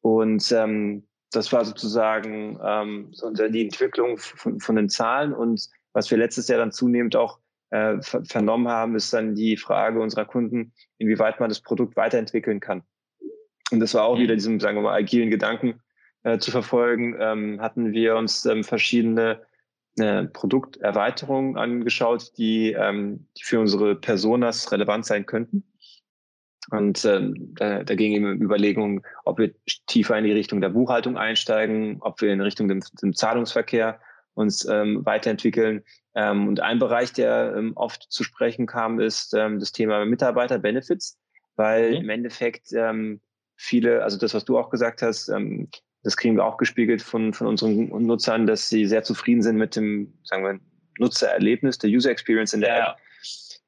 [0.01, 5.33] Und ähm, das war sozusagen ähm, so die Entwicklung von, von den Zahlen.
[5.35, 7.39] Und was wir letztes Jahr dann zunehmend auch
[7.73, 12.61] äh, ver vernommen haben, ist dann die Frage unserer Kunden, inwieweit man das Produkt weiterentwickeln
[12.61, 12.83] kann.
[13.71, 14.39] Und das war auch wieder mhm.
[14.39, 15.81] diesem, sagen wir mal, agilen Gedanken
[16.23, 17.17] äh, zu verfolgen.
[17.19, 19.41] Ähm, hatten wir uns ähm, verschiedene
[19.97, 25.65] äh, Produkterweiterungen angeschaut, die, ähm, die für unsere Personas relevant sein könnten.
[26.71, 29.53] Und ähm, da, da ging eben Überlegungen, ob wir
[29.87, 33.99] tiefer in die Richtung der Buchhaltung einsteigen, ob wir in Richtung dem, dem Zahlungsverkehr
[34.35, 35.83] uns ähm, weiterentwickeln.
[36.15, 41.19] Ähm, und ein Bereich, der ähm, oft zu sprechen kam, ist ähm, das Thema Mitarbeiter-Benefits,
[41.57, 41.97] weil mhm.
[41.97, 43.21] im Endeffekt ähm,
[43.57, 45.69] viele, also das, was du auch gesagt hast, ähm,
[46.03, 49.77] das kriegen wir auch gespiegelt von, von unseren Nutzern, dass sie sehr zufrieden sind mit
[49.77, 50.59] dem, sagen wir,
[50.99, 52.91] Nutzererlebnis, der User Experience in der ja.
[52.91, 52.97] App.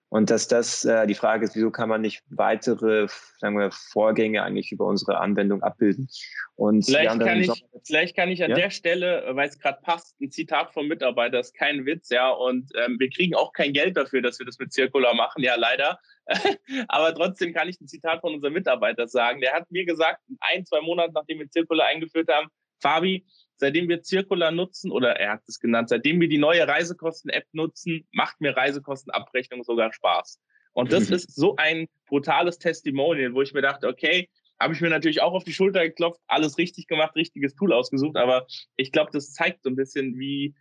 [0.08, 4.42] Und dass das äh, die Frage ist, wieso kann man nicht weitere, sagen wir, Vorgänge
[4.42, 6.08] eigentlich über unsere Anwendung abbilden?
[6.54, 8.56] Und vielleicht, kann ich, vielleicht kann ich an ja?
[8.56, 12.30] der Stelle, weil es gerade passt, ein Zitat vom Mitarbeiter, das ist kein Witz, ja.
[12.30, 15.56] Und ähm, wir kriegen auch kein Geld dafür, dass wir das mit Circular machen, ja,
[15.56, 15.98] leider.
[16.88, 19.40] Aber trotzdem kann ich ein Zitat von unserem Mitarbeiter sagen.
[19.40, 22.48] Der hat mir gesagt, ein, zwei Monate nachdem wir Circular eingeführt haben,
[22.80, 27.46] Fabi, seitdem wir Circular nutzen, oder er hat es genannt, seitdem wir die neue Reisekosten-App
[27.52, 30.40] nutzen, macht mir Reisekostenabrechnung sogar Spaß.
[30.72, 31.16] Und das mhm.
[31.16, 34.28] ist so ein brutales Testimonial, wo ich mir dachte, okay,
[34.60, 38.16] habe ich mir natürlich auch auf die Schulter geklopft, alles richtig gemacht, richtiges Tool ausgesucht,
[38.16, 40.54] aber ich glaube, das zeigt so ein bisschen, wie,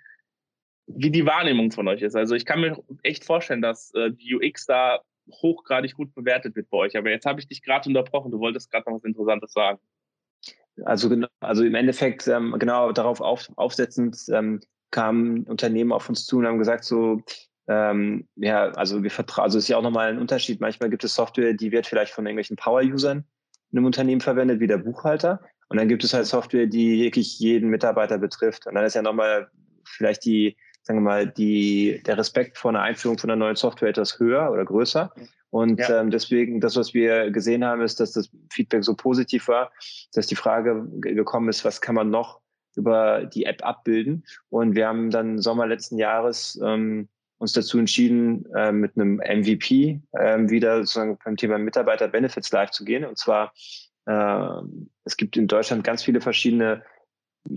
[0.87, 2.15] wie die Wahrnehmung von euch ist.
[2.15, 5.01] Also ich kann mir echt vorstellen, dass äh, die UX da
[5.31, 6.97] hochgradig gut bewertet wird bei euch.
[6.97, 8.31] Aber jetzt habe ich dich gerade unterbrochen.
[8.31, 9.79] Du wolltest gerade noch was Interessantes sagen.
[10.85, 11.09] Also,
[11.39, 14.59] also im Endeffekt ähm, genau darauf auf, aufsetzend ähm,
[14.91, 17.21] kamen Unternehmen auf uns zu und haben gesagt so,
[17.67, 20.59] ähm, ja, also wir vertrauen, also ist ja auch nochmal ein Unterschied.
[20.59, 23.23] Manchmal gibt es Software, die wird vielleicht von irgendwelchen Power-Usern
[23.71, 25.41] in einem Unternehmen verwendet, wie der Buchhalter.
[25.69, 28.67] Und dann gibt es halt Software, die wirklich jeden Mitarbeiter betrifft.
[28.67, 29.49] Und dann ist ja nochmal
[29.85, 33.89] vielleicht die, sagen wir mal, die, der Respekt vor einer Einführung von einer neuen Software
[33.89, 35.13] etwas höher oder größer.
[35.53, 35.99] Und ja.
[36.01, 39.71] ähm, deswegen, das, was wir gesehen haben, ist, dass das Feedback so positiv war,
[40.11, 42.41] dass die Frage gekommen ist, was kann man noch
[42.75, 44.25] über die App abbilden?
[44.49, 50.01] Und wir haben dann Sommer letzten Jahres ähm, uns dazu entschieden, äh, mit einem MVP
[50.13, 53.05] äh, wieder sozusagen beim Thema Mitarbeiter Benefits live zu gehen.
[53.05, 53.53] Und zwar,
[54.07, 54.57] äh,
[55.03, 56.81] es gibt in Deutschland ganz viele verschiedene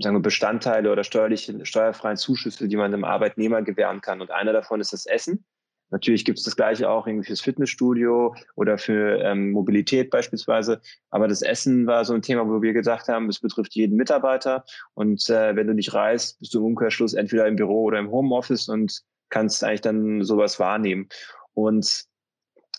[0.03, 4.21] sagen wir, Bestandteile oder steuerliche, steuerfreien Zuschüsse, die man dem Arbeitnehmer gewähren kann.
[4.21, 5.47] Und einer davon ist das Essen.
[5.91, 10.81] Natürlich gibt es das gleiche auch irgendwie fürs Fitnessstudio oder für ähm, Mobilität beispielsweise.
[11.11, 14.65] Aber das Essen war so ein Thema, wo wir gesagt haben, es betrifft jeden Mitarbeiter.
[14.95, 18.11] Und äh, wenn du nicht reist, bist du im Umkehrschluss entweder im Büro oder im
[18.11, 21.09] Homeoffice und kannst eigentlich dann sowas wahrnehmen.
[21.55, 22.05] Und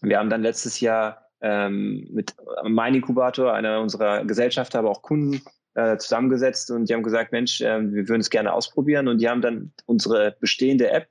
[0.01, 5.41] wir haben dann letztes Jahr ähm, mit Mein Inkubator, einer unserer Gesellschafter, aber auch Kunden,
[5.77, 9.07] äh, zusammengesetzt und die haben gesagt, Mensch, äh, wir würden es gerne ausprobieren.
[9.07, 11.07] Und die haben dann unsere bestehende App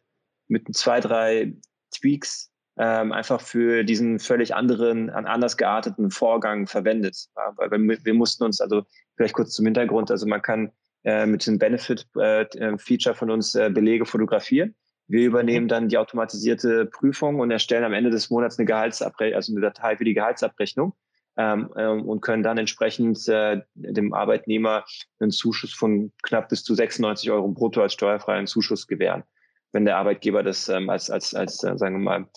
[0.49, 1.55] mit zwei, drei
[1.91, 7.29] Tweaks ähm, einfach für diesen völlig anderen, anders gearteten Vorgang verwendet.
[7.37, 8.85] Ja, weil wir, wir mussten uns, also
[9.17, 10.73] vielleicht kurz zum Hintergrund, also man kann
[11.05, 14.75] äh, mit dem Benefit-Feature äh, von uns äh, Belege fotografieren.
[15.09, 15.69] Wir übernehmen mhm.
[15.69, 19.97] dann die automatisierte Prüfung und erstellen am Ende des Monats eine Gehaltsabrechnung, also eine Datei
[19.97, 20.95] für die Gehaltsabrechnung
[21.37, 24.85] ähm, ähm, und können dann entsprechend äh, dem Arbeitnehmer
[25.21, 29.23] einen Zuschuss von knapp bis zu 96 Euro brutto als steuerfreien Zuschuss gewähren,
[29.73, 32.29] wenn der Arbeitgeber das ähm, als, als, als äh, sagen wir mal,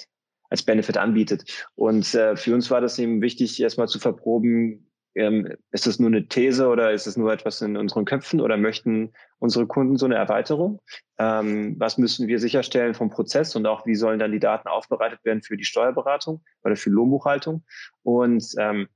[0.49, 1.67] als Benefit anbietet.
[1.75, 6.09] Und äh, für uns war das eben wichtig, erstmal zu verproben, ähm, ist das nur
[6.09, 10.05] eine These oder ist es nur etwas in unseren Köpfen oder möchten unsere Kunden so
[10.05, 10.81] eine Erweiterung?
[11.17, 15.19] Ähm, was müssen wir sicherstellen vom Prozess und auch wie sollen dann die Daten aufbereitet
[15.23, 17.63] werden für die Steuerberatung oder für Lohnbuchhaltung?
[18.03, 18.87] Und ähm,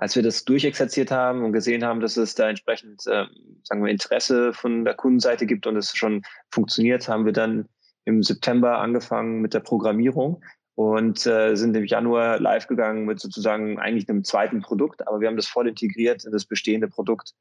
[0.00, 3.26] als wir das durchexerziert haben und gesehen haben, dass es da entsprechend, äh,
[3.64, 7.68] sagen wir, Interesse von der Kundenseite gibt und es schon funktioniert, haben wir dann
[8.06, 10.42] im September angefangen mit der Programmierung
[10.74, 15.28] und äh, sind im Januar live gegangen mit sozusagen eigentlich einem zweiten Produkt, aber wir
[15.28, 17.34] haben das voll integriert in das bestehende Produkt.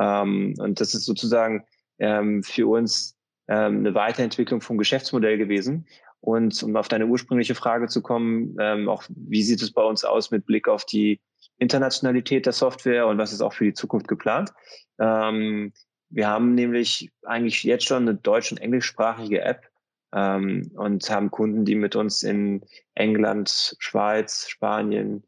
[0.00, 1.64] Ähm, und das ist sozusagen
[1.98, 3.14] ähm, für uns
[3.46, 5.86] ähm, eine Weiterentwicklung vom Geschäftsmodell gewesen.
[6.20, 10.02] Und um auf deine ursprüngliche Frage zu kommen, ähm, auch wie sieht es bei uns
[10.02, 11.20] aus mit Blick auf die
[11.58, 14.52] Internationalität der Software und was ist auch für die Zukunft geplant?
[14.98, 15.72] Ähm,
[16.08, 19.68] wir haben nämlich eigentlich jetzt schon eine deutsch- und englischsprachige App,
[20.16, 22.64] ähm, und haben Kunden, die mit uns in
[22.94, 25.24] England, Schweiz, Spanien,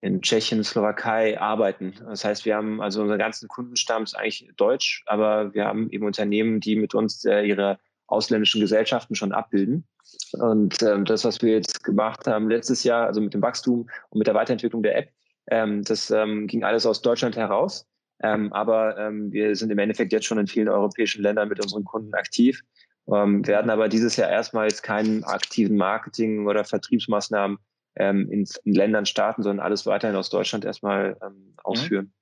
[0.00, 1.94] in Tschechien, Slowakei arbeiten.
[2.04, 6.04] Das heißt, wir haben also unseren ganzen Kundenstamm ist eigentlich deutsch, aber wir haben eben
[6.04, 9.86] Unternehmen, die mit uns äh, ihre ausländischen Gesellschaften schon abbilden.
[10.34, 14.18] Und ähm, das, was wir jetzt gemacht haben letztes Jahr, also mit dem Wachstum und
[14.18, 15.10] mit der Weiterentwicklung der App,
[15.50, 17.86] ähm, das ähm, ging alles aus Deutschland heraus.
[18.22, 21.84] Ähm, aber ähm, wir sind im Endeffekt jetzt schon in vielen europäischen Ländern mit unseren
[21.84, 22.62] Kunden aktiv
[23.10, 27.58] ähm, werden aber dieses Jahr erstmals keinen aktiven Marketing- oder Vertriebsmaßnahmen
[27.94, 31.54] in, in, Ländern starten, sondern alles weiterhin aus Deutschland erstmal ähm, mhm.
[31.62, 32.12] ausführen.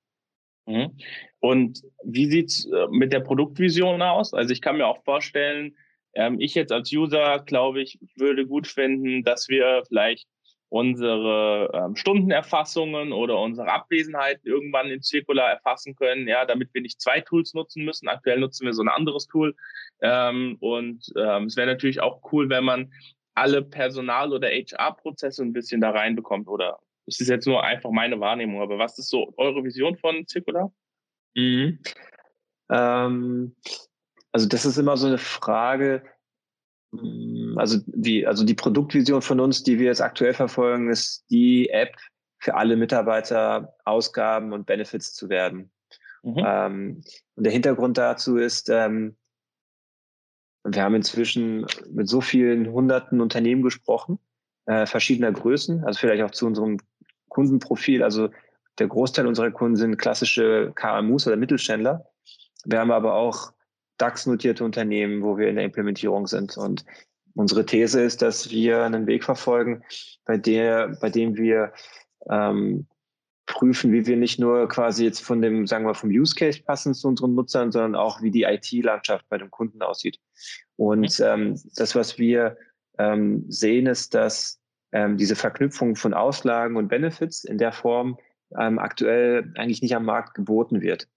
[0.65, 0.97] Mhm.
[1.39, 4.33] Und wie sieht's äh, mit der Produktvision aus?
[4.33, 5.77] Also ich kann mir auch vorstellen,
[6.13, 10.27] ähm, ich jetzt als User, glaube ich, würde gut finden, dass wir vielleicht
[10.71, 17.01] unsere ähm, Stundenerfassungen oder unsere Abwesenheit irgendwann in Circular erfassen können, ja, damit wir nicht
[17.01, 18.07] zwei Tools nutzen müssen.
[18.07, 19.53] Aktuell nutzen wir so ein anderes Tool.
[20.01, 22.93] Ähm, und ähm, es wäre natürlich auch cool, wenn man
[23.33, 26.47] alle Personal- oder HR-Prozesse ein bisschen da reinbekommt.
[26.47, 30.25] Oder es ist jetzt nur einfach meine Wahrnehmung, aber was ist so eure Vision von
[30.25, 30.71] Circular?
[31.35, 31.79] Mhm.
[32.69, 33.55] Ähm,
[34.31, 36.03] also das ist immer so eine Frage,
[36.91, 41.69] Mm, also die, also die Produktvision von uns, die wir jetzt aktuell verfolgen, ist die
[41.69, 41.95] App
[42.39, 45.71] für alle Mitarbeiter Ausgaben und Benefits zu werden.
[46.23, 46.43] Mhm.
[46.45, 47.01] Ähm,
[47.35, 49.15] und der Hintergrund dazu ist, ähm,
[50.63, 54.19] wir haben inzwischen mit so vielen hunderten Unternehmen gesprochen,
[54.65, 56.77] äh, verschiedener Größen, also vielleicht auch zu unserem
[57.29, 58.03] Kundenprofil.
[58.03, 58.29] Also
[58.77, 62.05] der Großteil unserer Kunden sind klassische KMUs oder Mittelständler.
[62.65, 63.53] Wir haben aber auch
[64.01, 66.57] DAX-notierte Unternehmen, wo wir in der Implementierung sind.
[66.57, 66.85] Und
[67.35, 69.83] unsere These ist, dass wir einen Weg verfolgen,
[70.25, 71.73] bei der, bei dem wir
[72.29, 72.87] ähm,
[73.45, 76.93] prüfen, wie wir nicht nur quasi jetzt von dem, sagen wir, vom Use Case passen
[76.93, 80.19] zu unseren Nutzern, sondern auch, wie die IT-Landschaft bei dem Kunden aussieht.
[80.77, 82.57] Und ähm, das, was wir
[82.97, 84.59] ähm, sehen, ist, dass
[84.93, 88.17] ähm, diese Verknüpfung von Auslagen und Benefits in der Form
[88.59, 91.07] ähm, aktuell eigentlich nicht am Markt geboten wird.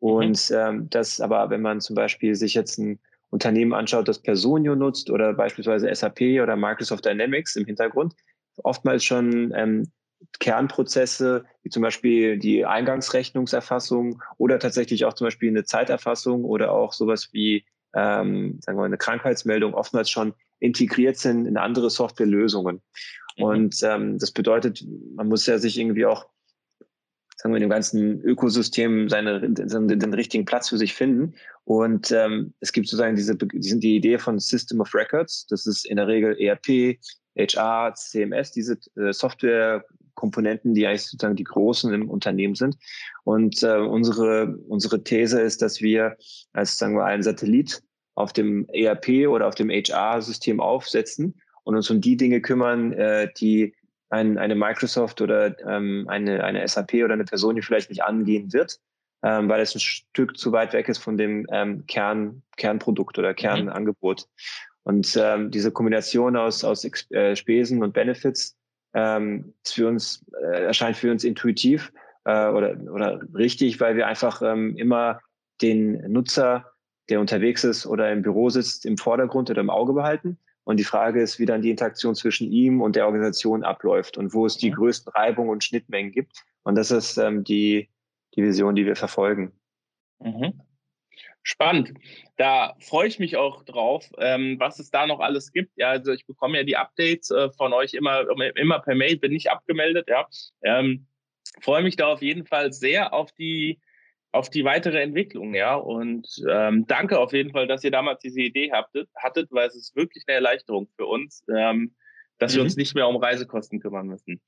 [0.00, 0.08] Mhm.
[0.08, 0.56] Und mhm.
[0.56, 2.98] ähm, das aber, wenn man zum Beispiel sich jetzt ein
[3.30, 8.14] Unternehmen anschaut, das Personio nutzt oder beispielsweise SAP oder Microsoft Dynamics im Hintergrund,
[8.62, 9.90] oftmals schon ähm,
[10.38, 16.92] Kernprozesse, wie zum Beispiel die Eingangsrechnungserfassung oder tatsächlich auch zum Beispiel eine Zeiterfassung oder auch
[16.92, 22.80] sowas wie ähm, sagen wir mal, eine Krankheitsmeldung oftmals schon integriert sind in andere Softwarelösungen.
[23.36, 23.44] Mhm.
[23.44, 26.26] Und ähm, das bedeutet, man muss ja sich irgendwie auch
[27.42, 31.34] sagen wir, dem ganzen Ökosystem seine, den, richtigen Platz für sich finden.
[31.64, 35.46] Und ähm, es gibt sozusagen diese, die Idee von System of Records.
[35.48, 36.98] Das ist in der Regel ERP,
[37.36, 42.76] HR, CMS, diese äh, Softwarekomponenten, die eigentlich sozusagen die großen im Unternehmen sind.
[43.24, 46.16] Und äh, unsere, unsere These ist, dass wir
[46.52, 47.82] als, sagen wir, einen Satellit
[48.14, 53.32] auf dem ERP oder auf dem HR-System aufsetzen und uns um die Dinge kümmern, äh,
[53.36, 53.74] die
[54.12, 58.52] ein, eine Microsoft oder ähm, eine, eine SAP oder eine Person, die vielleicht nicht angehen
[58.52, 58.78] wird,
[59.22, 63.30] ähm, weil es ein Stück zu weit weg ist von dem ähm, Kern, Kernprodukt oder
[63.30, 63.36] mhm.
[63.36, 64.28] Kernangebot.
[64.82, 68.54] Und ähm, diese Kombination aus, aus äh, Spesen und Benefits
[68.92, 71.90] ähm, ist für uns, äh, erscheint für uns intuitiv
[72.24, 75.20] äh, oder, oder richtig, weil wir einfach ähm, immer
[75.62, 76.70] den Nutzer,
[77.08, 80.84] der unterwegs ist oder im Büro sitzt, im Vordergrund oder im Auge behalten Und die
[80.84, 84.56] Frage ist, wie dann die Interaktion zwischen ihm und der Organisation abläuft und wo es
[84.56, 84.74] die mhm.
[84.74, 86.44] größten Reibungen und Schnittmengen gibt.
[86.62, 87.88] Und das ist ähm, die,
[88.36, 89.52] die Vision, die wir verfolgen.
[90.20, 90.60] Mhm.
[91.42, 91.94] Spannend.
[92.36, 95.76] Da freue ich mich auch drauf, ähm, was es da noch alles gibt.
[95.76, 99.32] Ja, also ich bekomme ja die Updates äh, von euch immer, immer per Mail, bin
[99.32, 100.28] nicht abgemeldet, ja.
[100.62, 101.06] Ähm,
[101.60, 103.80] freue mich da auf jeden Fall sehr auf die,
[104.32, 105.74] auf die weitere Entwicklung, ja.
[105.74, 109.76] Und ähm, danke auf jeden Fall, dass ihr damals diese Idee hattet, hattet weil es
[109.76, 111.94] ist wirklich eine Erleichterung für uns, ähm,
[112.38, 112.56] dass mhm.
[112.56, 114.40] wir uns nicht mehr um Reisekosten kümmern müssen.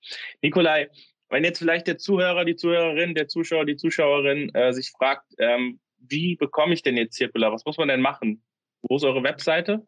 [0.43, 0.89] Nikolai,
[1.29, 5.81] wenn jetzt vielleicht der Zuhörer, die Zuhörerin, der Zuschauer, die Zuschauerin äh, sich fragt, ähm,
[5.99, 7.53] wie bekomme ich denn jetzt Circular?
[7.53, 8.43] Was muss man denn machen?
[8.83, 9.87] Wo ist eure Webseite?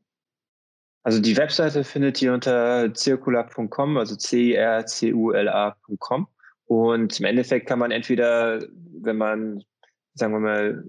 [1.02, 4.66] Also die Webseite findet ihr unter circular.com, also C-R-C-U-L-A.com.
[6.64, 8.66] Und im Endeffekt kann man entweder,
[9.00, 9.62] wenn man,
[10.16, 10.84] sagen wir mal,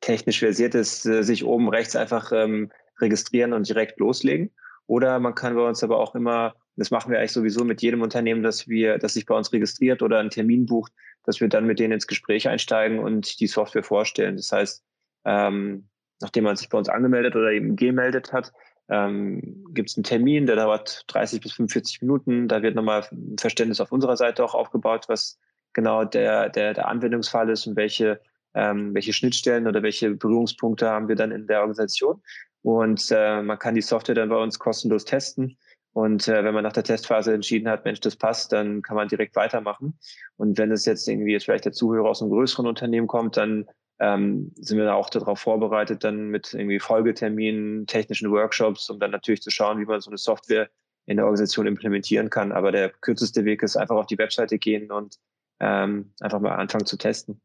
[0.00, 4.50] technisch versiert ist, äh, sich oben rechts einfach ähm, registrieren und direkt loslegen.
[4.86, 8.02] Oder man kann bei uns aber auch immer, das machen wir eigentlich sowieso mit jedem
[8.02, 10.92] Unternehmen, dass wir, dass sich bei uns registriert oder einen Termin bucht,
[11.24, 14.36] dass wir dann mit denen ins Gespräch einsteigen und die Software vorstellen.
[14.36, 14.84] Das heißt,
[15.24, 15.88] ähm,
[16.20, 18.52] nachdem man sich bei uns angemeldet oder eben gemeldet hat,
[18.88, 22.48] ähm, gibt es einen Termin, der dauert 30 bis 45 Minuten.
[22.48, 25.38] Da wird nochmal ein Verständnis auf unserer Seite auch aufgebaut, was
[25.74, 28.20] genau der, der, der Anwendungsfall ist und welche,
[28.54, 32.22] ähm, welche Schnittstellen oder welche Berührungspunkte haben wir dann in der Organisation.
[32.62, 35.56] Und äh, man kann die Software dann bei uns kostenlos testen.
[35.94, 39.08] Und äh, wenn man nach der Testphase entschieden hat, Mensch, das passt, dann kann man
[39.08, 39.98] direkt weitermachen.
[40.36, 43.66] Und wenn es jetzt irgendwie jetzt vielleicht der Zuhörer aus einem größeren Unternehmen kommt, dann
[44.00, 49.10] ähm, sind wir da auch darauf vorbereitet, dann mit irgendwie Folgeterminen, technischen Workshops, um dann
[49.10, 50.70] natürlich zu schauen, wie man so eine Software
[51.06, 52.52] in der Organisation implementieren kann.
[52.52, 55.18] Aber der kürzeste Weg ist einfach auf die Webseite gehen und
[55.62, 57.40] ähm, einfach mal anfangen zu testen.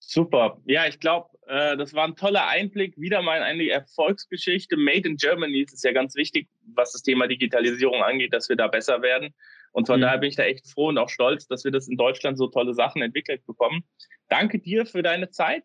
[0.00, 0.60] Super.
[0.64, 2.98] Ja, ich glaube, äh, das war ein toller Einblick.
[2.98, 4.76] Wieder mal eine Erfolgsgeschichte.
[4.76, 8.68] Made in Germany ist ja ganz wichtig, was das Thema Digitalisierung angeht, dass wir da
[8.68, 9.34] besser werden.
[9.72, 10.02] Und von mhm.
[10.02, 12.48] daher bin ich da echt froh und auch stolz, dass wir das in Deutschland so
[12.48, 13.84] tolle Sachen entwickelt bekommen.
[14.28, 15.64] Danke dir für deine Zeit.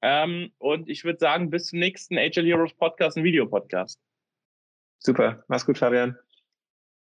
[0.00, 4.00] Ähm, und ich würde sagen, bis zum nächsten Agile Heroes Podcast und Videopodcast.
[4.98, 5.44] Super.
[5.48, 6.16] Mach's gut, Fabian.